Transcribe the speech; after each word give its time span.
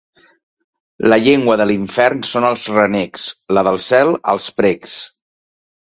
La 1.13 1.19
llengua 1.25 1.57
de 1.61 1.67
l'infern 1.71 2.25
són 2.31 2.47
els 2.49 2.65
renecs; 2.79 3.27
la 3.59 3.65
del 3.69 3.81
cel, 3.89 4.13
els 4.35 4.49
precs. 4.63 5.01